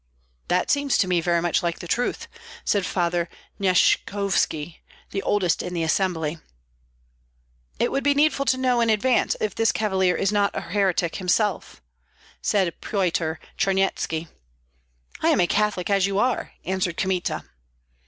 "That 0.47 0.71
seems 0.71 0.97
to 0.97 1.07
me 1.07 1.21
very 1.21 1.43
much 1.43 1.61
like 1.61 1.77
truth," 1.77 2.27
said 2.65 2.87
Father 2.87 3.29
Nyeshkovski, 3.59 4.77
the 5.11 5.21
oldest 5.21 5.61
in 5.61 5.75
the 5.75 5.83
assembly. 5.83 6.39
"It 7.77 7.91
would 7.91 8.03
be 8.03 8.15
needful 8.15 8.45
to 8.45 8.57
know 8.57 8.81
in 8.81 8.89
advance 8.89 9.35
if 9.39 9.53
this 9.53 9.71
cavalier 9.71 10.15
is 10.15 10.31
not 10.31 10.55
a 10.55 10.61
heretic 10.61 11.17
himself?" 11.17 11.83
said 12.41 12.81
Pyotr 12.81 13.39
Charnyetski. 13.59 14.27
"I 15.21 15.27
am 15.29 15.39
a 15.39 15.45
Catholic, 15.45 15.91
as 15.91 16.07
you 16.07 16.17
are!" 16.17 16.53
answered 16.65 16.97
Kmita. 16.97 17.43